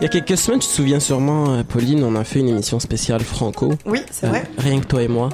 [0.00, 2.48] Il y a quelques semaines, tu te souviens sûrement, euh, Pauline, on a fait une
[2.48, 3.74] émission spéciale Franco.
[3.84, 4.44] Oui, c'est Euh, vrai.
[4.56, 5.28] rien que toi et moi.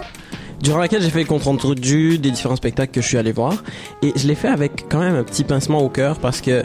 [0.63, 3.63] Durant laquelle j'ai fait le compte rendu des différents spectacles que je suis allé voir.
[4.03, 6.65] Et je l'ai fait avec quand même un petit pincement au cœur parce que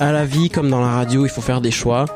[0.00, 2.06] à la vie, comme dans la radio, il faut faire des choix.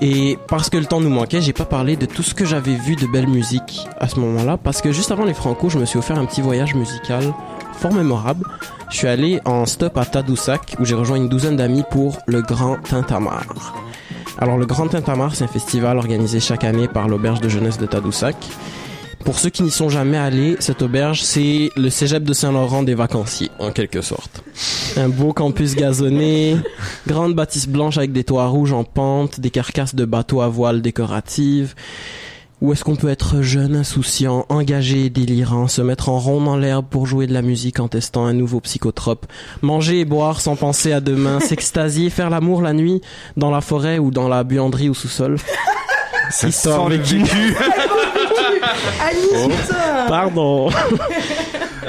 [0.00, 2.74] Et parce que le temps nous manquait, j'ai pas parlé de tout ce que j'avais
[2.76, 3.61] vu de belle musique
[4.02, 4.58] à ce moment-là.
[4.58, 7.32] Parce que juste avant les Franco, je me suis offert un petit voyage musical
[7.78, 8.44] fort mémorable.
[8.90, 12.42] Je suis allé en stop à Tadoussac où j'ai rejoint une douzaine d'amis pour le
[12.42, 13.74] Grand Tintamarre.
[14.38, 17.86] Alors le Grand Tintamarre, c'est un festival organisé chaque année par l'auberge de jeunesse de
[17.86, 18.36] Tadoussac.
[19.24, 22.94] Pour ceux qui n'y sont jamais allés, cette auberge, c'est le cégep de Saint-Laurent des
[22.94, 24.42] vacanciers, en quelque sorte.
[24.96, 26.56] Un beau campus gazonné,
[27.06, 30.82] grande bâtisse blanche avec des toits rouges en pente, des carcasses de bateaux à voile
[30.82, 31.74] décoratives.
[32.62, 36.56] Où est-ce qu'on peut être jeune, insouciant, engagé et délirant, se mettre en rond dans
[36.56, 39.26] l'herbe pour jouer de la musique en testant un nouveau psychotrope,
[39.62, 43.00] manger et boire sans penser à demain, s'extasier, faire l'amour la nuit,
[43.36, 45.38] dans la forêt ou dans la buanderie au sous-sol.
[46.30, 47.56] Ça Histoire sent le vécu.
[49.02, 50.70] Annie, putain Pardon.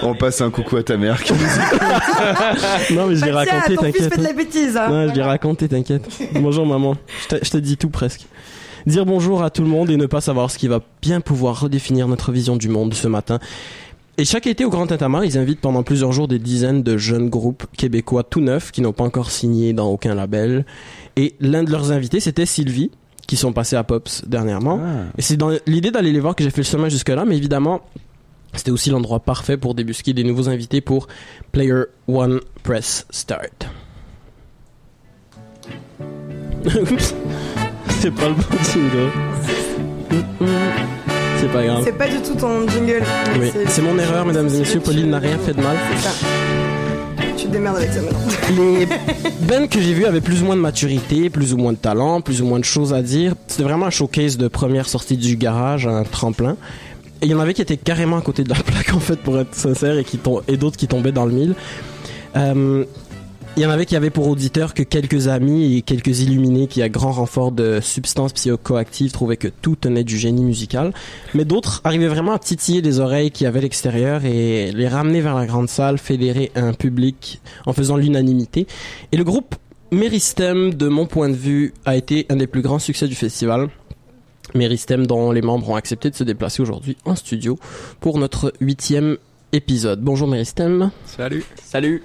[0.01, 1.21] On passe un coucou à ta mère.
[1.21, 1.39] qui nous
[2.95, 4.13] Non, mais je l'ai Bah, raconté, t'inquiète.
[4.15, 4.89] fait de la bêtise, hein.
[4.89, 6.09] Non, je l'ai raconté, t'inquiète.
[6.33, 6.95] Bonjour maman.
[7.29, 8.25] Je te dis tout presque.
[8.85, 11.61] Dire bonjour à tout le monde et ne pas savoir ce qui va bien pouvoir
[11.61, 13.39] redéfinir notre vision du monde ce matin.
[14.17, 17.29] Et chaque été au Grand Tintamarre, ils invitent pendant plusieurs jours des dizaines de jeunes
[17.29, 20.65] groupes québécois tout neufs qui n'ont pas encore signé dans aucun label.
[21.15, 22.91] Et l'un de leurs invités, c'était Sylvie,
[23.25, 24.79] qui sont passés à Pops dernièrement.
[25.17, 27.81] Et c'est dans l'idée d'aller les voir que j'ai fait le chemin jusque-là, mais évidemment,
[28.53, 31.07] c'était aussi l'endroit parfait pour débusquer des nouveaux invités pour
[31.51, 33.67] Player One Press Start.
[36.65, 37.15] Oups,
[38.03, 39.09] c'est pas le bon jingle.
[41.39, 41.81] C'est pas grave.
[41.85, 43.01] C'est pas du tout ton jingle.
[43.39, 44.81] Oui, c'est mon erreur, mesdames et messieurs.
[44.81, 45.77] Pauline n'a rien fait de mal.
[45.95, 46.11] C'est ça.
[47.37, 48.19] Tu te démerdes avec ça maintenant.
[48.57, 48.85] Les
[49.47, 52.19] bands que j'ai vus avaient plus ou moins de maturité, plus ou moins de talent,
[52.19, 53.35] plus ou moins de choses à dire.
[53.47, 56.57] C'était vraiment un showcase de première sortie du garage, un tremplin.
[57.21, 59.15] Et il y en avait qui étaient carrément à côté de la plaque, en fait,
[59.15, 61.55] pour être sincère, et, qui tom- et d'autres qui tombaient dans le mille.
[62.35, 62.83] Euh,
[63.55, 66.81] il y en avait qui avaient pour auditeurs que quelques amis et quelques illuminés qui,
[66.81, 70.91] à grand renfort de substances psychoactives, trouvaient que tout tenait du génie musical.
[71.35, 75.35] Mais d'autres arrivaient vraiment à titiller les oreilles qui avaient l'extérieur et les ramener vers
[75.35, 78.65] la grande salle, fédérer un public en faisant l'unanimité.
[79.11, 79.55] Et le groupe
[79.91, 83.69] Meristem, de mon point de vue, a été un des plus grands succès du festival.
[84.55, 87.59] Meristem dont les membres ont accepté de se déplacer aujourd'hui en studio
[87.99, 89.17] pour notre huitième
[89.51, 90.01] épisode.
[90.01, 90.89] Bonjour Meristem.
[91.05, 91.45] Salut.
[91.61, 92.01] Salut.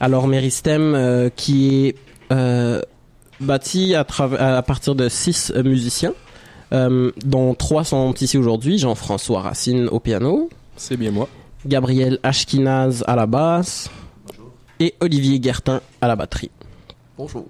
[0.00, 1.96] Alors Meristem euh, qui est
[2.32, 2.82] euh,
[3.40, 6.12] bâti à, partir de six euh, musiciens,
[6.72, 8.78] euh, dont trois sont ici aujourd'hui.
[8.78, 11.28] Jean-François Racine au piano, C'est bien moi.
[11.66, 13.90] Gabriel Ashkinaz à la basse
[14.80, 16.50] et Olivier Guertin à la batterie.
[17.16, 17.46] Bonjour.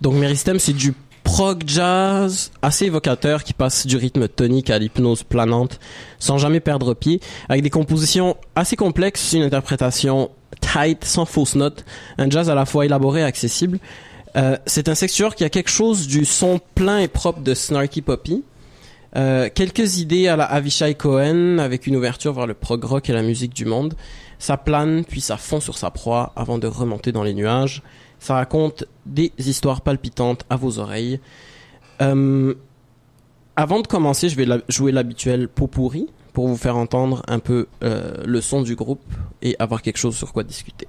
[0.00, 5.22] Donc Meristem, c'est du prog jazz assez évocateur qui passe du rythme tonique à l'hypnose
[5.22, 5.80] planante
[6.18, 11.84] sans jamais perdre pied, avec des compositions assez complexes, une interprétation tight, sans fausses notes,
[12.18, 13.78] un jazz à la fois élaboré et accessible.
[14.36, 18.02] Euh, c'est un sextuor qui a quelque chose du son plein et propre de Snarky
[18.02, 18.44] Poppy.
[19.16, 23.12] Euh, quelques idées à la Avishai Cohen avec une ouverture vers le prog rock et
[23.12, 23.94] la musique du monde.
[24.38, 27.82] Ça plane puis ça fond sur sa proie avant de remonter dans les nuages.
[28.18, 31.20] Ça raconte des histoires palpitantes à vos oreilles.
[32.02, 32.54] Euh,
[33.56, 37.66] avant de commencer, je vais jouer l'habituel pot pourri pour vous faire entendre un peu
[37.82, 39.00] euh, le son du groupe
[39.40, 40.86] et avoir quelque chose sur quoi discuter.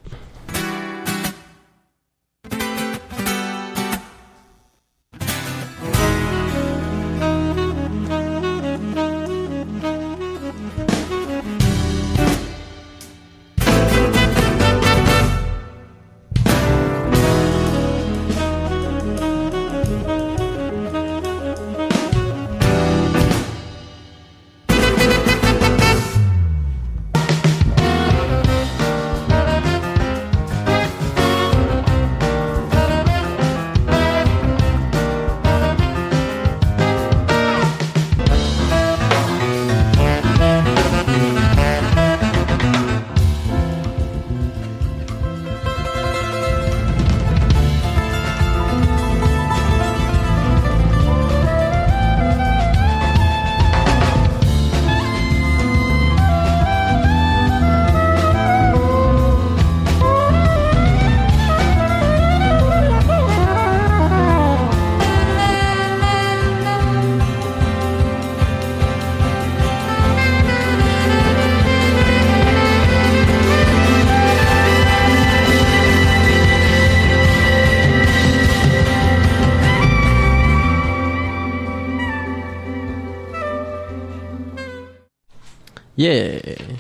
[85.98, 86.40] Yeah!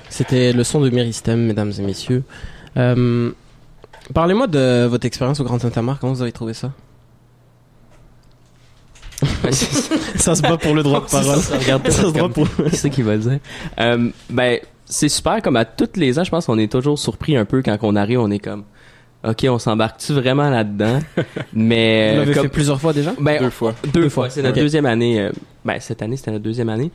[0.09, 2.23] C'était le son de Myristem, mesdames et messieurs.
[2.77, 3.31] Euh,
[4.13, 5.99] Parlez-moi de votre expérience au Grand Saint-Amar.
[5.99, 6.71] Comment vous avez trouvé ça?
[9.51, 11.39] ça se bat pour le droit de parole.
[11.39, 12.47] Ça, regarde Ça se bat pour...
[12.71, 13.39] C'est qui va le dire?
[13.79, 15.41] Euh, ben, c'est super.
[15.41, 17.95] Comme à tous les ans, je pense qu'on est toujours surpris un peu quand on
[17.95, 18.19] arrive.
[18.19, 18.63] On est comme,
[19.27, 20.99] OK, on s'embarque-tu vraiment là-dedans?
[21.53, 23.13] Mais Vous l'avez comme, fait plusieurs fois déjà?
[23.19, 23.75] ben, Deux fois.
[23.83, 24.23] Deux, Deux fois.
[24.25, 24.29] fois.
[24.29, 25.19] C'est notre deuxième année.
[25.21, 25.31] euh,
[25.65, 26.91] ben, cette année, c'était notre deuxième année.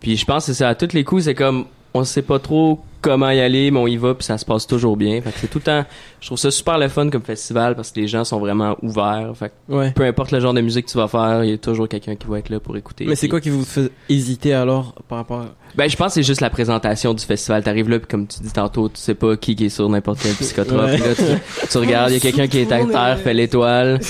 [0.00, 0.68] Puis je pense que c'est ça.
[0.70, 3.86] À tous les coups, c'est comme, on sait pas trop comment y aller, mais on
[3.86, 5.20] y va, puis ça se passe toujours bien.
[5.22, 5.84] Fait que c'est tout le temps,
[6.20, 9.32] je trouve ça super le fun comme festival parce que les gens sont vraiment ouverts.
[9.36, 9.90] Fait que Ouais.
[9.92, 12.16] peu importe le genre de musique que tu vas faire, il y a toujours quelqu'un
[12.16, 13.04] qui va être là pour écouter.
[13.06, 15.46] Mais c'est Puis- quoi qui vous fait hésiter alors par rapport à...
[15.76, 17.62] Ben, je pense que c'est juste la présentation du festival.
[17.62, 20.20] T'arrives là, puis comme tu dis tantôt, tu sais pas qui qui est sur n'importe
[20.22, 20.80] quel psychotrope.
[20.86, 20.96] Ouais.
[20.96, 24.00] Là, tu, tu regardes, il y a quelqu'un qui est à terre, fait l'étoile.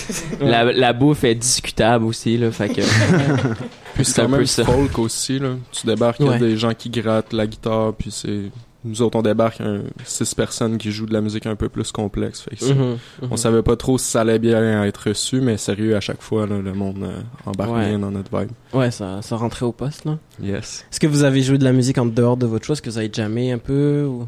[0.40, 2.50] La, la bouffe est discutable aussi, là.
[2.52, 2.82] Fait que.
[3.94, 4.64] Puis C'est un quand peu même ça.
[4.64, 5.50] folk aussi, là.
[5.72, 8.50] Tu débarques, il y a des gens qui grattent la guitare, puis c'est...
[8.86, 9.80] Nous autres, on débarque un...
[10.04, 12.42] six personnes qui jouent de la musique un peu plus complexe.
[12.42, 12.78] Fait que Mhm,
[13.22, 13.28] mhm.
[13.30, 16.46] On savait pas trop si ça allait bien être reçu, mais sérieux, à chaque fois,
[16.46, 17.88] là, le monde euh, embarque Ouais.
[17.88, 18.50] bien dans notre vibe.
[18.72, 20.18] Ouais, ça, ça rentrait au poste, là.
[20.42, 20.86] Yes.
[20.90, 22.74] Est-ce que vous avez joué de la musique en dehors de votre choix?
[22.74, 24.04] Est-ce que vous avez jamais un peu?
[24.04, 24.26] Ou...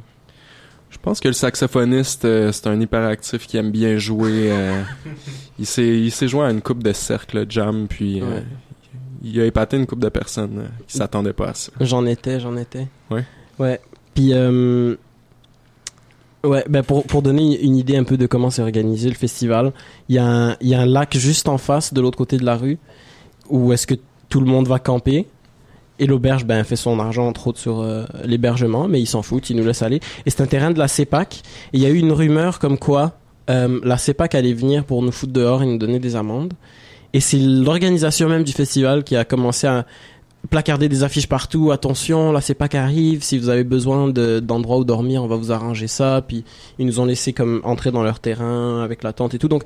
[0.91, 4.51] Je pense que le saxophoniste, euh, c'est un hyperactif qui aime bien jouer.
[4.51, 4.83] euh,
[5.59, 8.43] il s'est il s'est joint à une coupe de cercle jam, puis Ouais.
[9.23, 11.71] il a épaté une coupe de personnes qui s'attendaient pas à ça.
[11.81, 12.89] J'en étais, j'en étais.
[13.11, 13.25] Ouais.
[13.59, 13.81] Ouais.
[14.19, 14.97] Puis, euh,
[16.43, 19.73] ouais, ben pour, pour donner une idée un peu de comment c'est organisé le festival,
[20.09, 22.45] il y, a un- y a un lac juste en face, de l'autre côté de
[22.45, 22.79] la rue,
[23.49, 23.95] où est-ce que
[24.29, 25.27] tout le monde va camper.
[26.01, 29.51] Et l'auberge, ben, fait son argent, entre autres, sur euh, l'hébergement, mais ils s'en foutent,
[29.51, 30.01] ils nous laissent aller.
[30.27, 31.43] Et c'est un terrain de la CEPAC.
[31.73, 33.19] Il y a eu une rumeur comme quoi
[33.51, 36.55] euh, la CEPAC allait venir pour nous foutre dehors et nous donner des amendes.
[37.13, 39.87] Et c'est l'organisation même du festival qui a commencé à
[40.51, 41.71] placarder des affiches partout.
[41.71, 43.23] Attention, la CEPAC arrive.
[43.23, 46.23] Si vous avez besoin de- d'endroits où dormir, on va vous arranger ça.
[46.27, 46.45] Puis
[46.79, 49.49] ils nous ont laissé comme entrer dans leur terrain avec la tente et tout.
[49.49, 49.65] Donc,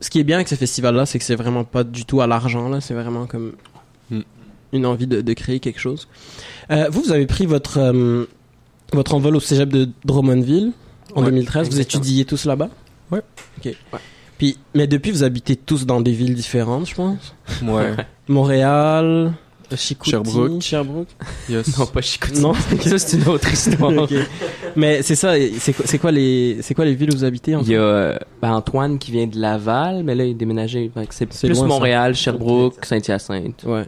[0.00, 2.26] ce qui est bien avec ce festival-là, c'est que c'est vraiment pas du tout à
[2.26, 2.68] l'argent.
[2.68, 3.52] Là, c'est vraiment comme
[4.10, 4.20] Mm.
[4.72, 6.08] une envie de, de créer quelque chose.
[6.70, 8.24] Euh, vous, vous avez pris votre euh,
[8.92, 10.72] votre envol au cégep de Drummondville
[11.14, 11.70] en Ouais, 2013.
[11.70, 12.68] Vous étudiez tous là-bas?
[13.12, 13.22] Ouais.
[13.58, 13.66] Ok.
[13.92, 13.98] Ouais.
[14.38, 17.34] Puis, mais depuis, vous habitez tous dans des villes différentes, je pense.
[17.62, 17.94] Ouais.
[18.28, 19.32] Montréal,
[19.76, 20.62] Chicoutimi, Sherbrooke.
[20.62, 21.08] Sherbrooke.
[21.48, 21.78] Yes.
[21.78, 22.42] Non, pas Chicoutimi.
[22.42, 22.54] Non.
[22.80, 24.08] ça, c'est une autre histoire.
[24.76, 25.34] Mais c'est ça.
[25.58, 28.16] C'est quoi, les, c'est quoi les villes où vous habitez en Il y a euh,
[28.42, 30.90] ben, Antoine qui vient de Laval, mais là, il est déménagé.
[31.10, 31.66] C'est plus loin, ça.
[31.66, 33.64] Montréal, Sherbrooke, Saint-Hyacinthe.
[33.64, 33.86] Ouais.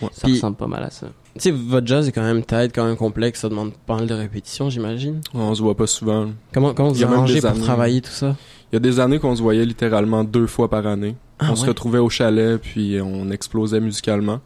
[0.00, 1.06] Ça Puis- ressemble pas mal à ça.
[1.34, 3.40] Tu sais, votre jazz est quand même tight, quand même complexe.
[3.40, 5.22] Ça demande pas mal de répétitions, j'imagine.
[5.32, 6.28] On se voit pas souvent.
[6.52, 7.60] Comment, comment Il vous y a même arrangez pour années.
[7.60, 8.36] travailler tout ça?
[8.70, 11.14] Il y a des années qu'on se voyait littéralement deux fois par année.
[11.38, 11.68] Ah, on se ouais?
[11.68, 14.40] retrouvait au chalet, puis on explosait musicalement.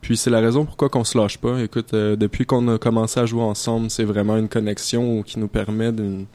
[0.00, 1.60] Puis c'est la raison pourquoi qu'on se lâche pas.
[1.60, 5.48] Écoute, euh, depuis qu'on a commencé à jouer ensemble, c'est vraiment une connexion qui nous
[5.48, 6.26] permet d'une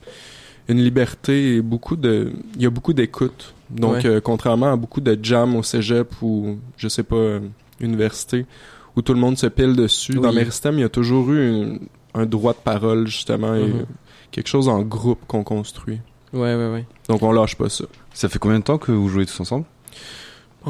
[0.68, 3.54] une liberté et beaucoup de il y a beaucoup d'écoute.
[3.70, 4.06] Donc Ouais.
[4.08, 7.39] euh, contrairement à beaucoup de jam au cégep ou je sais pas euh,
[7.80, 8.46] université
[8.96, 10.22] où tout le monde se pile dessus, Oui.
[10.22, 11.80] dans Meristem, il y a toujours eu une-
[12.16, 13.80] un droit de parole justement et Mhm.
[13.82, 13.84] euh,
[14.32, 16.00] quelque chose en groupe qu'on construit.
[16.34, 16.86] Ouais, ouais, ouais.
[17.10, 17.86] Donc on lâche pas ça.
[18.13, 19.66] Ça fait combien de temps que vous jouez tous ensemble?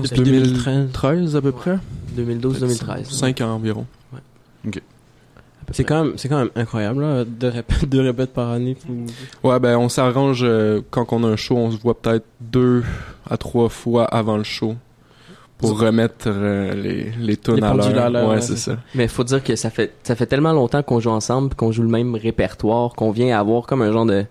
[0.03, 1.35] Depuis 2013 2013.
[1.35, 1.77] à peu près?
[2.17, 3.05] 2012-2013.
[3.11, 3.85] 5 ans environ.
[5.71, 8.77] C'est quand même, c'est quand même incroyable, là, deux répètes, deux répètes par année.
[9.43, 12.83] Ouais, ben on s'arrange euh, quand on a un show, on se voit peut-être deux
[13.27, 14.75] à trois fois avant le show
[15.57, 18.27] pour remettre euh, les les tunes Les à l'heure.
[18.29, 18.77] Ouais, ouais, c'est ça.
[18.93, 21.81] Mais faut dire que ça fait ça fait tellement longtemps qu'on joue ensemble, qu'on joue
[21.81, 24.25] le même répertoire, qu'on vient avoir comme un genre de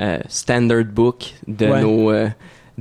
[0.00, 1.80] euh, standard book de Ouais.
[1.82, 2.28] nos euh,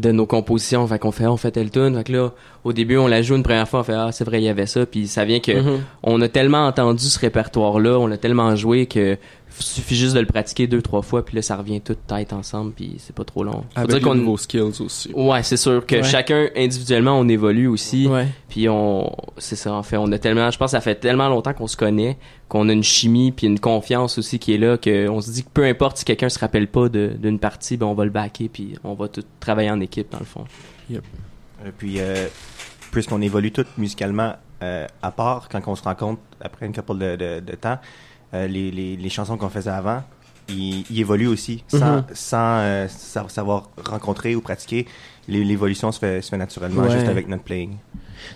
[0.02, 0.86] de nos compositions.
[0.88, 1.96] Fait qu'on fait on fait telle tune.
[1.96, 2.32] Fait que là,
[2.64, 4.50] au début, on la joue une première fois, on fait ah c'est vrai il y
[4.50, 5.80] avait ça, puis ça vient que Mhm.
[6.04, 9.18] on a tellement entendu ce répertoire-là, on l'a tellement joué que
[9.60, 12.72] suffit juste de le pratiquer deux trois fois, puis là ça revient tout tête ensemble,
[12.74, 13.62] puis c'est pas trop long.
[13.62, 15.12] Faut Avec dire les qu'on nouveaux skills aussi.
[15.14, 16.04] Ouais, c'est sûr que Ouais.
[16.04, 18.08] chacun individuellement on évolue aussi.
[18.08, 18.28] Ouais.
[18.50, 21.28] Puis on, c'est ça en fait, on a tellement, je pense, que ça fait tellement
[21.30, 22.18] longtemps qu'on se connaît,
[22.50, 25.44] qu'on a une chimie puis une confiance aussi qui est là, que on se dit
[25.44, 28.12] que peu importe si quelqu'un se rappelle pas de- d'une partie, ben on va le
[28.12, 30.46] backer puis on va tout travailler en équipe dans le fond.
[30.92, 31.00] Euh,
[31.78, 32.28] puis, euh,
[32.92, 37.16] puisqu'on évolue tous musicalement, euh, à part quand on se rencontre après une couple de,
[37.16, 37.78] de, de temps,
[38.34, 40.04] euh, les, les, les chansons qu'on faisait avant,
[40.50, 42.04] ils, ils évoluent aussi sans, Mhm.
[42.14, 44.86] sans euh, sa- savoir rencontrer ou pratiquer.
[45.28, 46.92] L'é- L'évolution se fait, se fait naturellement Ouais.
[46.92, 47.78] juste avec notre playing.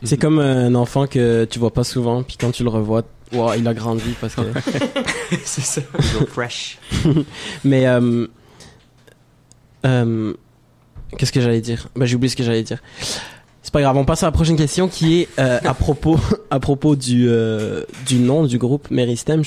[0.04, 3.54] C'est comme un enfant que tu vois pas souvent, puis quand tu le revois, wow,
[3.54, 4.42] il a grandi parce que.
[5.44, 5.82] c'est ça.
[5.82, 6.78] Toujours fresh.
[7.64, 8.28] Mais euh,
[9.86, 10.34] euh,
[11.18, 11.88] qu'est-ce que j'allais dire?
[11.96, 12.80] Bah j'ai oublié ce que j'allais dire.
[13.66, 16.20] C'est pas grave, on passe à la prochaine question qui est euh, à propos
[16.52, 19.42] à propos du euh, du nom du groupe Meristem.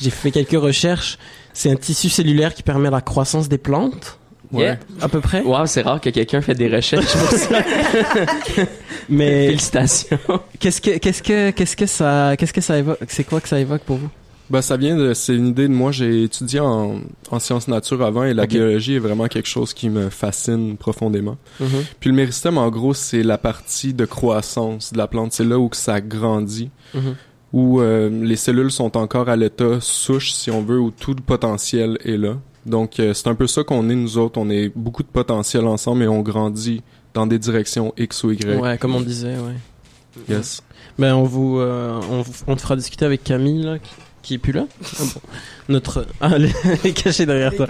[0.00, 1.16] J'ai fait quelques recherches.
[1.52, 4.18] C'est un tissu cellulaire qui permet la croissance des plantes,
[4.52, 4.78] Yeah.
[5.00, 5.42] à peu près.
[5.42, 7.60] Wow, c'est rare que quelqu'un fait des recherches pour ça.
[9.08, 10.18] Mais Félicitations.
[10.58, 13.60] qu'est-ce que qu'est-ce que qu'est-ce que ça qu'est-ce que ça évoque C'est quoi que ça
[13.60, 14.08] évoque pour vous?
[14.52, 15.92] Ben, ça vient de, c'est une idée de moi.
[15.92, 18.50] J'ai étudié en, en sciences nature avant et la Ok.
[18.50, 21.38] biologie est vraiment quelque chose qui me fascine profondément.
[22.00, 25.32] Puis le méristème, en gros, c'est la partie de croissance de la plante.
[25.32, 27.14] C'est là où que ça grandit, Mhm.
[27.54, 31.22] où euh, les cellules sont encore à l'état souche, si on veut, où tout le
[31.22, 32.36] potentiel est là.
[32.66, 34.38] Donc, euh, c'est un peu ça qu'on est, nous autres.
[34.38, 36.82] On est beaucoup de potentiel ensemble et on grandit
[37.14, 38.60] dans des directions X ou Y.
[38.60, 39.56] Ouais, comme on disait, ouais.
[40.28, 40.62] Yes.
[40.98, 41.98] Ben on vous euh,
[42.46, 43.90] on, te fera discuter avec Camille là, qui,
[44.22, 44.66] qui est plus là.
[44.82, 45.20] Ah bon.
[45.68, 46.46] Notre ah elle
[46.84, 47.66] est cachée derrière toi.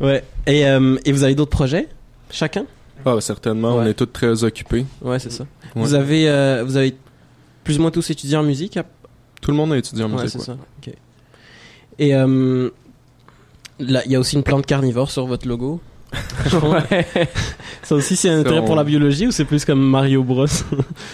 [0.00, 0.24] Ouais.
[0.46, 1.88] Et euh, et vous avez d'autres projets
[2.30, 2.64] chacun?
[3.04, 3.76] Ah, certainement.
[3.76, 4.84] On est tous très occupés.
[5.02, 5.44] Ouais, c'est ça.
[5.44, 5.82] Ouais.
[5.82, 6.96] Vous avez euh, vous avez
[7.62, 8.84] plus ou moins tous étudié en musique à-
[9.40, 10.40] Tout le monde a étudié en Ouais, musique.
[10.42, 10.56] c'est ouais.
[10.56, 10.88] ça.
[10.88, 10.94] OK.
[11.98, 12.70] Et euh,
[13.78, 15.80] là, il y a aussi une plante carnivore sur votre logo.
[16.62, 17.06] Ouais.
[17.82, 20.46] Ça aussi c'est un intérêt pour la biologie ou c'est plus comme Mario Bros?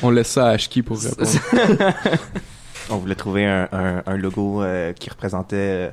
[0.03, 1.29] On laisse ça à Ashki pour répondre.
[2.91, 5.91] On voulait trouver un, un, un logo euh, qui représentait euh,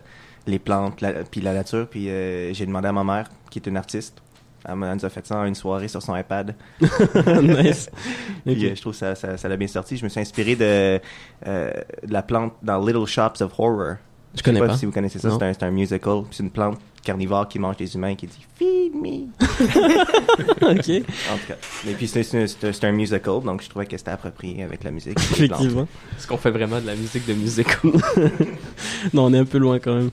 [0.48, 1.88] les plantes la, puis la nature.
[1.88, 4.22] Puis euh, j'ai demandé à ma mère, qui est une artiste.
[4.68, 6.54] Elle nous a fait ça en une soirée sur son iPad.
[7.42, 7.90] Nice.
[8.46, 9.96] Puis euh, je trouve que ça, ça, ça l'a bien sorti.
[9.96, 11.00] Je me suis inspiré de,
[11.48, 11.72] euh,
[12.06, 13.96] de la plante dans Little Shops of Horror.
[14.36, 14.78] Je connais sais pas.
[14.78, 15.30] si vous connaissez ça.
[15.32, 16.24] C'est un, un musical.
[16.32, 19.28] C'est une plante carnivore qui mange des humains qui dit Feed me.
[20.62, 21.06] OK.
[21.32, 21.56] En tout cas.
[21.88, 24.64] Et puis c'est c'est- c'est un, c'est un musical, donc je trouvais que c'était approprié
[24.64, 25.18] avec la musique.
[25.18, 25.88] Effectivement.
[26.18, 27.68] Est-ce qu'on fait vraiment de la musique de musique?
[29.14, 30.10] Non, on est un peu loin quand même.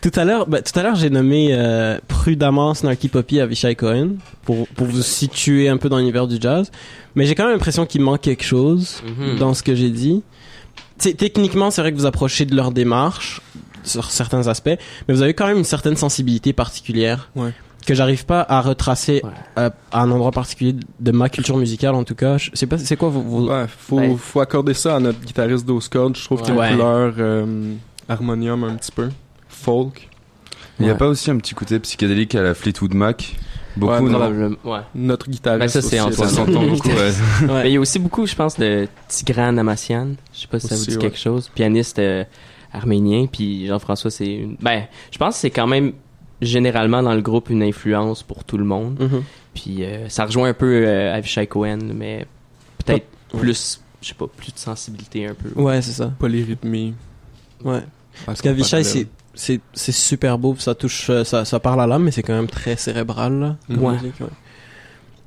[0.00, 3.74] Tout à l'heure, bah, tout à l'heure, j'ai nommé euh, prudemment Snarky Poppy à Avishai
[3.74, 6.70] Cohen pour pour vous situer un peu dans l'univers du jazz.
[7.14, 9.38] Mais j'ai quand même l'impression qu'il manque quelque chose Mhm.
[9.38, 10.22] dans ce que j'ai dit.
[10.98, 13.40] T'sais, techniquement, c'est vrai que vous approchez de leur démarche
[13.84, 14.70] sur certains aspects,
[15.08, 17.52] mais vous avez quand même une certaine sensibilité particulière Ouais.
[17.86, 19.30] que j'arrive pas à retracer Ouais.
[19.58, 22.38] euh, à un endroit particulier de ma culture musicale en tout cas.
[22.38, 25.66] Je sais pas, c'est quoi vos, vos- Ouais, faut, faut accorder ça à notre guitariste
[25.66, 26.16] d'Oscode.
[26.16, 27.74] Je trouve qu'il y a une couleur euh,
[28.08, 29.08] harmonium un petit peu.
[29.48, 30.08] Folk.
[30.80, 33.36] Il n'y a pas aussi un petit côté psychédélique à la Fleetwood Mac?
[33.76, 34.56] Beaucoup, Ouais, non?
[34.94, 35.80] Notre guitariste.
[35.80, 36.16] Ça, c'est aussi.
[36.18, 36.94] Ça s'entend beaucoup, ouais.
[37.42, 37.62] Ouais.
[37.62, 40.08] Mais il y a aussi beaucoup, je pense, de Tigran Amassian.
[40.34, 40.98] Je sais pas si ça vous dit ouais.
[40.98, 41.50] quelque chose.
[41.54, 42.24] Pianiste euh,
[42.72, 43.26] arménien.
[43.30, 44.56] Puis Jean-François, c'est une...
[44.60, 45.92] Ben, je pense que c'est quand même
[46.40, 48.98] généralement dans le groupe une influence pour tout le monde.
[49.00, 49.22] Mhm.
[49.54, 52.26] Puis euh, ça rejoint un peu euh, Avishai Cohen, mais
[52.84, 53.06] peut-être
[53.38, 55.50] plus, je sais pas, plus de sensibilité un peu.
[55.60, 56.12] Ouais, c'est ça.
[56.18, 56.94] Polyrythmie.
[57.64, 57.82] Ouais.
[58.26, 62.02] Parce qu'Avishai, c'est c'est c'est super beau, ça touche, euh, ça, ça parle à l'âme,
[62.02, 63.56] mais c'est quand même très cérébral là.
[63.68, 63.94] comme Ouais.
[63.94, 64.26] musique, ouais.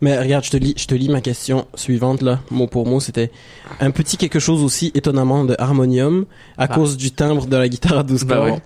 [0.05, 2.99] Mais regarde, je te lis, je te lis ma question suivante là, mot pour mot,
[2.99, 3.31] c'était
[3.79, 6.25] un petit quelque chose aussi étonnamment de harmonium
[6.59, 6.67] à Ah.
[6.67, 8.49] cause du timbre de la guitare à 12 Ben cordes.
[8.51, 8.61] ouais.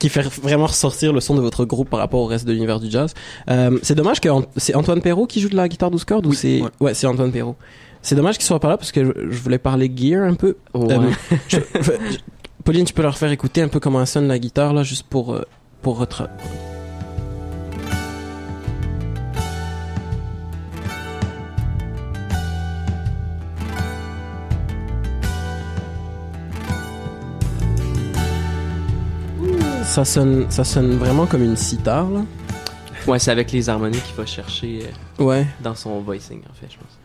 [0.00, 2.80] Qui fait vraiment ressortir le son de votre groupe par rapport au reste de l'univers
[2.80, 3.14] du jazz.
[3.48, 6.32] Euh, c'est dommage que c'est Antoine Perrault qui joue de la guitare 12 cordes ou
[6.32, 6.68] c'est ouais.
[6.80, 7.54] ouais, c'est Antoine Perrault.
[8.02, 10.56] C'est dommage qu'il soit pas là parce que je, je voulais parler gear un peu.
[10.74, 10.94] Ouais.
[10.94, 11.10] Euh,
[11.46, 11.92] je- je-
[12.64, 15.34] Pauline, tu peux leur faire écouter un peu comment sonne la guitare là, juste pour
[15.34, 15.42] euh,
[15.82, 16.28] pour retra-
[29.92, 32.22] Ça sonne, ça sonne vraiment comme une sitar là.
[33.06, 34.84] Ouais, c'est avec les harmonies qu'il va chercher
[35.20, 35.46] euh, Ouais.
[35.62, 36.98] dans son voicing, en fait, je pense.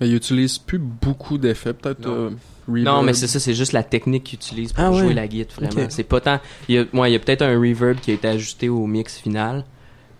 [0.00, 2.00] Mais il utilise plus beaucoup d'effets, peut-être.
[2.00, 2.10] Non.
[2.12, 2.30] euh,
[2.66, 2.84] reverb.
[2.84, 4.98] Non, mais c'est ça, c'est juste la technique qu'il utilise pour Ah ouais.
[4.98, 5.86] jouer la guitare, vraiment.
[5.90, 6.40] C'est pas tant...
[6.68, 8.86] Il y a, ouais, il y a peut-être un reverb qui a été ajouté au
[8.88, 9.64] mix final,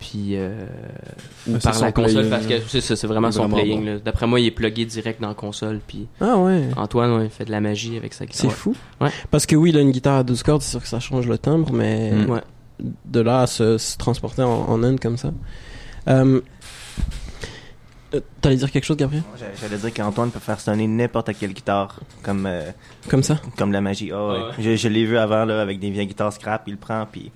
[0.03, 0.37] puis...
[0.37, 0.67] Euh,
[1.49, 3.85] ou c'est par son la console, parce que c'est ça, c'est vraiment son playing.
[3.85, 4.01] bon.
[4.05, 6.65] D'après moi, il est plugué direct dans la console, puis Ah ouais.
[6.77, 8.53] Antoine, ouais, il fait de la magie avec sa C'est guitare.
[8.53, 8.75] fou.
[9.01, 9.11] Ouais.
[9.31, 11.27] Parce que oui, il a une guitare à 12 cordes, c'est sûr que ça change
[11.29, 12.31] le timbre, mais Mm.
[12.31, 12.41] Ouais.
[13.05, 15.31] de là à se, se transporter en, en Inde comme ça.
[16.09, 16.41] Euh,
[18.15, 19.23] euh, T'allais dire quelque chose, Gabriel?
[19.39, 22.71] J'a- J'allais dire qu'Antoine peut faire sonner n'importe quelle guitare comme, euh,
[23.09, 23.41] Comme ça?
[23.57, 24.11] comme la magie.
[24.13, 24.39] Ah ouais.
[24.39, 24.53] Ah ouais.
[24.59, 27.31] Je, je l'ai vu avant là, avec des vieilles guitares scrap, il le prend puis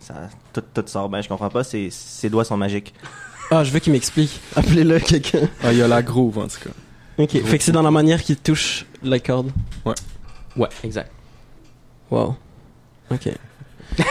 [0.00, 0.14] ça,
[0.52, 1.22] tout, tout sort bien.
[1.22, 2.94] Je comprends pas, ses, ses doigts sont magiques.
[3.50, 4.40] Ah, je veux qu'il m'explique.
[4.56, 5.48] Appelez-le quelqu'un.
[5.62, 6.70] Ah, il y a la groove, en tout cas.
[7.18, 9.50] Ok, fait que c'est dans la manière qu'il touche la corde.
[10.56, 11.10] Ouais, exact.
[12.10, 12.36] Wow.
[13.10, 13.28] Ok.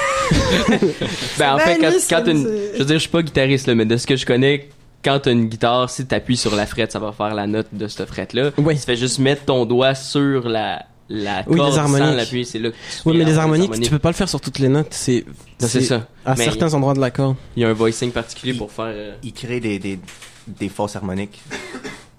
[1.39, 2.43] Ben, en fait, quand, quand une...
[2.73, 4.69] Je veux dire, je suis pas guitariste, là, mais de ce que je connais,
[5.03, 7.87] quand t'as une guitare, si t'appuies sur la frette, ça va faire la note de
[7.87, 8.51] cette frette-là.
[8.57, 8.75] Ouais.
[8.75, 12.07] Tu fais juste mettre ton doigt sur la, la Oui, corde les harmoniques.
[12.07, 14.15] sans l'appuyer, c'est là que tu Ouais, fais mais les harmoniques, tu peux pas le
[14.15, 14.87] faire sur toutes les notes.
[14.91, 15.25] C'est
[15.59, 16.07] c'est ça.
[16.25, 17.35] à Mais certains endroits de la corde.
[17.55, 18.85] Il y a un voicing particulier pour faire...
[18.87, 19.99] euh, Il crée des, des,
[20.47, 21.41] des fausses harmoniques.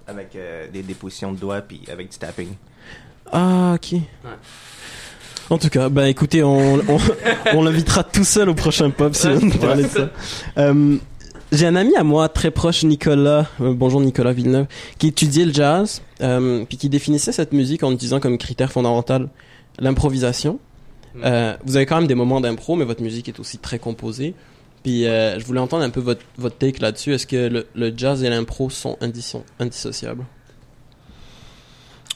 [0.07, 2.49] avec euh, des, des positions de doigts puis avec du tapping.
[3.31, 3.99] Ah, ok.
[5.49, 6.97] En tout cas, bah écoutez, on, on,
[7.53, 10.09] on l'invitera tout seul au prochain pop si on veut parler de ça.
[10.57, 10.97] Euh,
[11.51, 14.67] j'ai un ami à moi très proche, Nicolas, euh, bonjour Nicolas Villeneuve,
[14.97, 19.27] qui étudiait le jazz, euh, puis qui définissait cette musique en disant comme critère fondamental
[19.79, 20.59] l'improvisation.
[21.15, 21.21] Mm.
[21.25, 24.33] Euh, vous avez quand même des moments d'impro, mais votre musique est aussi très composée.
[24.83, 27.13] Puis euh, je voulais entendre un peu votre, votre take là-dessus.
[27.13, 30.25] Est-ce que le, le jazz et l'impro sont indisso- indissociables?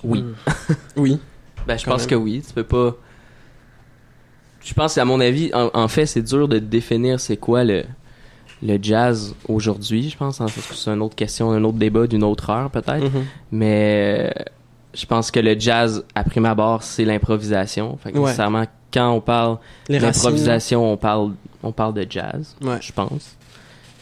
[0.04, 0.24] Oui.
[0.96, 1.20] Oui.
[1.68, 2.10] Ben, je pense même.
[2.10, 2.44] que oui.
[2.48, 2.96] Tu peux pas.
[4.64, 7.84] Je pense, à mon avis, en, en fait, c'est dur de définir c'est quoi le,
[8.66, 10.10] le jazz aujourd'hui.
[10.10, 13.04] Je pense, c'est une autre question, un autre débat d'une autre heure peut-être.
[13.04, 13.26] Mhm.
[13.52, 14.44] Mais euh,
[14.94, 17.98] je pense que le jazz, à prime abord, c'est l'improvisation.
[17.98, 18.24] Fait que Ouais.
[18.26, 19.58] nécessairement, quand on parle
[19.90, 22.56] d'improvisation, on parle, on parle de jazz.
[22.62, 22.78] Ouais.
[22.82, 23.36] Je pense.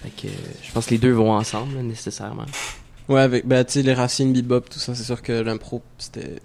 [0.03, 2.46] Fait que je pense que les deux vont ensemble, nécessairement.
[3.10, 6.36] Ouais, avec bah, les racines, bebop, tout ça, c'est sûr que l'impro, c'était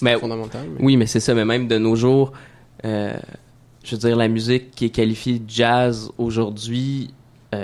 [0.00, 0.66] Mais fondamental.
[0.78, 1.34] mais- Oui, mais c'est ça.
[1.34, 2.32] Mais même de nos jours,
[2.84, 3.14] euh,
[3.82, 7.12] je veux dire, la musique qui est qualifiée de jazz aujourd'hui,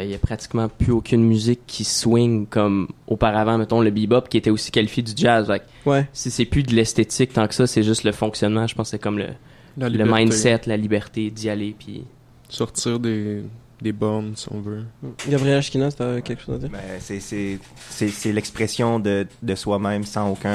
[0.02, 4.36] il y a pratiquement plus aucune musique qui swing comme auparavant, mettons, le bebop qui
[4.38, 5.50] était aussi qualifié du jazz.
[5.86, 6.06] Ouais.
[6.12, 8.66] si c'est plus de l'esthétique tant que ça, c'est juste le fonctionnement.
[8.66, 9.28] Je pense que c'est comme le,
[9.76, 11.74] mindset, la liberté d'y aller.
[11.78, 12.04] Puis
[12.48, 13.42] Sortir des,
[13.80, 14.84] des bornes, si on veut.
[15.28, 16.70] Gabriel Ashkinas, t'as quelque chose à dire?
[16.70, 20.50] Ben, c'est- c'est c'est- c'est l'expression de, de soi-même sans aucune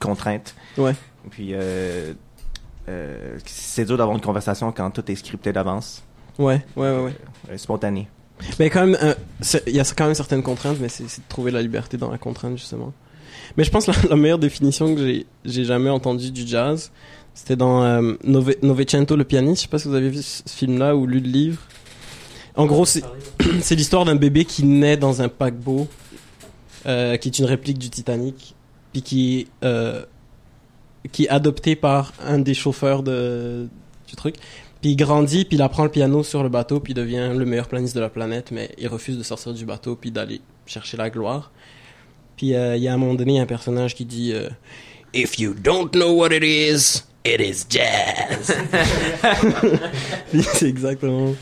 [0.00, 0.54] contrainte.
[0.76, 0.94] Ouais.
[1.30, 2.12] Puis euh,
[2.88, 6.02] euh, c'est dur d'avoir une conversation quand tout est scripté d'avance,
[6.38, 7.04] Ouais, ouais, ouais.
[7.04, 7.14] ouais.
[7.50, 8.08] euh, spontané.
[8.58, 9.14] Mais quand même, euh,
[9.66, 12.18] il y a quand même certaines contraintes, mais c'est de trouver la liberté dans la
[12.18, 12.92] contrainte, justement.
[13.56, 15.06] Mais je pense la, la meilleure définition que
[15.44, 16.90] j'ai- jamais entendue du jazz,
[17.34, 19.56] c'était dans euh, Nove- Novecento, le pianiste.
[19.58, 21.62] Je sais pas si vous avez vu ce film-là ou lu le livre.
[22.56, 22.84] En gros,
[23.60, 25.88] c'est l'histoire d'un bébé qui naît dans un paquebot,
[26.86, 28.54] euh, qui est une réplique du Titanic,
[28.92, 30.04] puis qui, euh,
[31.10, 33.68] qui est adopté par un des chauffeurs de,
[34.06, 34.36] du truc.
[34.82, 37.44] Puis il grandit, puis il apprend le piano sur le bateau, puis il devient le
[37.46, 40.96] meilleur pianiste de la planète, mais il refuse de sortir du bateau, puis d'aller chercher
[40.96, 41.52] la gloire.
[42.36, 44.48] Puis euh, il y a à un moment donné un personnage qui dit euh,
[45.14, 48.52] If you don't know what it is, it is jazz.
[50.54, 51.34] C'est exactement.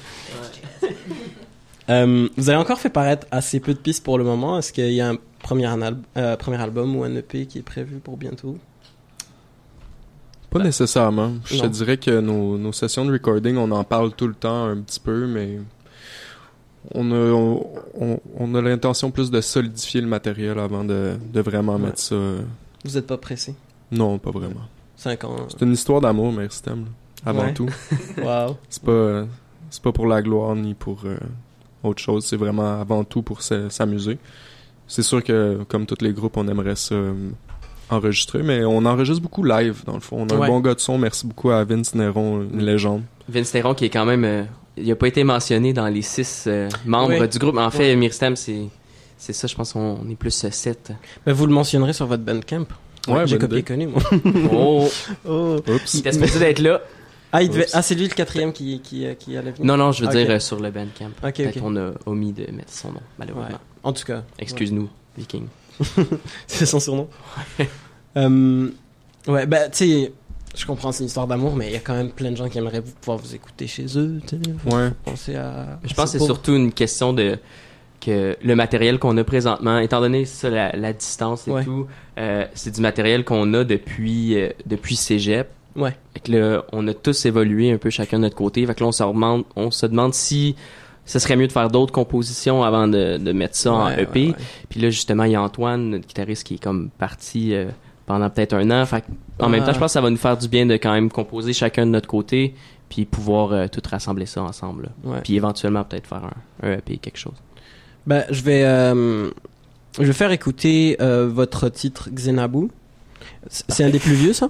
[1.89, 4.59] Euh, vous avez encore fait paraître assez peu de pistes pour le moment.
[4.59, 5.97] Est-ce qu'il y a un premier, al-
[6.39, 8.59] premier album ou un EP qui est prévu pour bientôt?
[10.51, 11.33] Pas nécessairement.
[11.45, 14.65] Je te dirais que nos, nos sessions de recording, on en parle tout le temps
[14.67, 15.59] un petit peu, mais
[16.95, 17.67] on a, on,
[18.01, 21.83] on- on a l'intention plus de solidifier le matériel avant de, de vraiment Ouais.
[21.83, 22.15] mettre ça.
[22.15, 22.41] euh,
[22.85, 23.55] Vous n'êtes pas pressé?
[23.93, 24.63] Non, pas vraiment.
[24.97, 25.37] 5 ans.
[25.49, 26.81] C'est une histoire d'amour, Meristem,
[27.25, 27.55] là, avant Ouais.
[27.55, 27.69] tout.
[28.23, 28.57] Waouh.
[28.69, 29.25] C'est pas, euh,
[29.71, 31.17] c'est pas pour la gloire ni pour euh,
[31.85, 32.25] autre chose.
[32.27, 34.19] C'est vraiment avant tout pour se- s'amuser.
[34.89, 36.97] C'est sûr que, comme tous les groupes, on aimerait ça
[37.93, 40.27] euh, enregistrer, mais on enregistre beaucoup live, dans le fond.
[40.29, 40.47] On a Ouais.
[40.47, 40.99] un bon gars de son.
[40.99, 43.03] Merci beaucoup à Vince Neron, une légende.
[43.29, 44.25] Vince Terron qui est quand même.
[44.25, 44.43] euh,
[44.77, 47.29] il a pas été mentionné dans les six euh, membres Oui.
[47.29, 47.57] du groupe.
[47.59, 48.63] En fait, Myrstam, c'est.
[49.19, 50.93] C'est ça, je pense qu'on est plus euh, sept.
[51.27, 52.65] Ben, vous le mentionnerez sur votre Bandcamp.
[53.07, 54.01] Ouais, J'ai copié connu, moi.
[54.53, 54.89] Oh!
[55.29, 55.57] Oh.
[55.69, 55.95] Oups.
[55.95, 56.81] Il était supposé d'être là.
[57.33, 57.65] Ah, il devait...
[57.65, 57.75] Oups.
[57.75, 59.67] ah c'est lui le quatrième qui, qui, euh, qui allait venir.
[59.67, 61.11] Non, non, je veux dire euh, sur le Bandcamp.
[61.21, 63.49] Peut-être on a omis de mettre son nom, malheureusement.
[63.51, 63.57] Ouais.
[63.83, 64.23] En tout cas.
[64.39, 65.45] Excuse-nous, Viking.
[66.47, 67.09] C'est son surnom.
[68.17, 68.69] Euh,
[69.29, 70.13] ouais, bah, tu sais,
[70.57, 72.49] je comprends, c'est une histoire d'amour, mais il y a quand même plein de gens
[72.49, 74.21] qui aimeraient pouvoir vous écouter chez eux.
[74.67, 74.91] Ouais.
[75.05, 75.79] Pensez à.
[75.85, 77.39] Je pense que c'est surtout une question de
[78.01, 81.65] que le matériel qu'on a présentement, étant donné ça, la, la distance et Ouais.
[81.65, 81.87] tout,
[82.19, 85.49] euh, c'est du matériel qu'on a depuis euh, depuis cégep.
[85.77, 85.95] Ouais.
[86.15, 88.67] Fait que là, on a tous évolué un peu chacun de notre côté.
[88.67, 90.57] Fait que là, on se demande, on se demande si
[91.11, 94.21] ce serait mieux de faire d'autres compositions avant de, de mettre ça en EP.
[94.21, 94.35] ouais, ouais.
[94.69, 97.69] Puis là, justement, il y a Antoine, notre guitariste, qui est comme parti euh,
[98.07, 98.87] pendant peut-être un an.
[98.87, 99.07] Fait que,
[99.45, 101.11] en même temps, je pense que ça va nous faire du bien de quand même
[101.11, 102.55] composer chacun de notre côté,
[102.89, 104.91] puis pouvoir euh, tout rassembler ça ensemble.
[105.03, 105.19] Ouais.
[105.25, 106.23] Puis éventuellement, peut-être faire
[106.63, 107.35] un, un EP, quelque chose.
[108.07, 109.31] Ben, je vais, euh,
[109.99, 112.69] je vais faire écouter euh, votre titre Xenabu.
[113.49, 114.49] C'est c'est un des plus vieux, ça?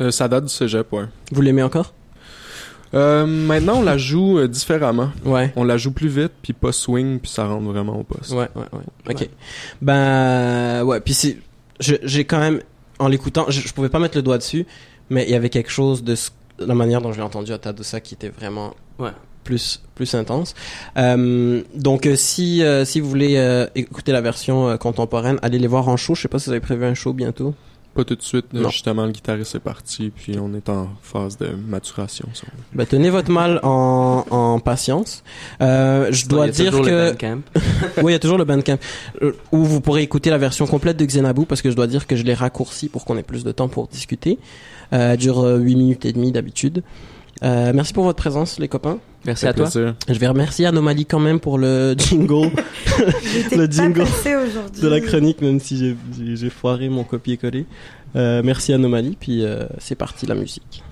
[0.00, 1.04] Euh, ça date du cégep, ouais.
[1.32, 1.92] Vous l'aimez encore?
[2.92, 5.10] Euh, maintenant, on la joue euh, différemment.
[5.24, 5.52] Ouais.
[5.56, 8.32] On la joue plus vite, puis pas swing, puis ça rentre vraiment au poste.
[8.32, 9.12] Ouais, ouais, ouais.
[9.14, 9.28] Ok.
[9.80, 11.00] Ben, ouais.
[11.00, 11.38] Puis c'est,
[11.80, 12.60] j'ai quand même,
[12.98, 14.66] en l'écoutant, je, je pouvais pas mettre le doigt dessus,
[15.08, 16.14] mais il y avait quelque chose de
[16.58, 19.12] la manière dont je l'ai entendu à Tadosa qui était vraiment Ouais.
[19.44, 20.54] plus plus intense.
[20.98, 25.66] Euh, donc si euh, si vous voulez euh, écouter la version euh, contemporaine, allez les
[25.66, 26.14] voir en show.
[26.14, 27.54] Je sais pas si vous avez prévu un show bientôt.
[27.94, 28.46] Pas tout de suite.
[28.54, 28.68] euh.
[28.68, 32.28] Justement, le guitariste est parti, puis on est en phase de maturation.
[32.72, 35.24] Ben, tenez votre mal en, en patience.
[35.60, 37.40] Euh, je dois Il y a dire toujours le que Bandcamp.
[38.02, 38.78] oui, il y a toujours le Bandcamp
[39.22, 42.06] euh, où vous pourrez écouter la version complète de Xenaboo parce que je dois dire
[42.06, 44.38] que je l'ai raccourci pour qu'on ait plus de temps pour discuter.
[44.92, 46.82] Euh, elle dure euh, 8 minutes et demie d'habitude.
[47.42, 48.98] Euh, merci pour votre présence, les copains.
[49.26, 49.64] Merci à toi.
[49.64, 49.94] plaisir.
[50.08, 52.50] Je vais remercier Anomalie quand même pour le jingle
[53.52, 54.04] Le jingle
[54.80, 55.96] de la chronique, même si
[56.34, 57.66] j'ai foiré mon copier-coller.
[58.16, 60.82] Euh, merci Anomalie, puis euh, c'est parti la musique.